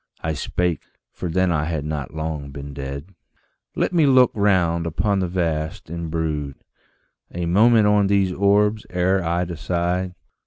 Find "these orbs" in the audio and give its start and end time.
8.07-8.83